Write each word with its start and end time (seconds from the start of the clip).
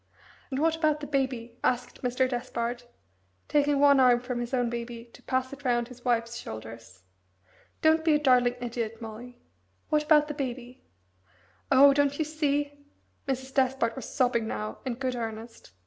"And 0.49 0.57
what 0.59 0.75
about 0.75 0.99
the 0.99 1.05
Baby?" 1.05 1.59
asked 1.63 2.01
Mr. 2.01 2.27
Despard, 2.27 2.85
taking 3.47 3.79
one 3.79 3.99
arm 3.99 4.19
from 4.19 4.39
his 4.39 4.51
own 4.51 4.67
baby 4.67 5.05
to 5.13 5.21
pass 5.21 5.53
it 5.53 5.63
round 5.63 5.89
his 5.89 6.03
wife's 6.03 6.37
shoulders. 6.37 7.03
"Don't 7.83 8.03
be 8.03 8.15
a 8.15 8.19
darling 8.19 8.55
idiot, 8.59 8.99
Molly. 8.99 9.37
What 9.89 10.01
about 10.01 10.27
the 10.27 10.33
Baby?" 10.33 10.81
"Oh 11.71 11.93
don't 11.93 12.17
you 12.17 12.25
see?" 12.25 12.83
Mrs. 13.27 13.53
Despard 13.53 13.95
was 13.95 14.09
sobbing 14.09 14.47
now 14.47 14.79
in 14.87 14.95
good 14.95 15.15
earnest. 15.15 15.71